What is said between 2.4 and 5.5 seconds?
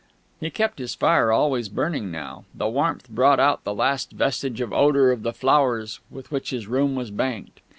the warmth brought out the last vestige of odour of the